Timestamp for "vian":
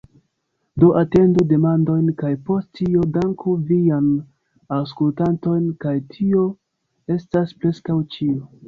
3.69-4.09